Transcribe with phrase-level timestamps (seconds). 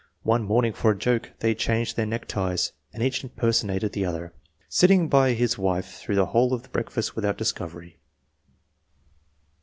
[0.23, 4.33] One morning, for a joke, they changed their neckties, and each personated the other,
[4.67, 7.99] sitting by his wife through the whole of the breakfast without discovery.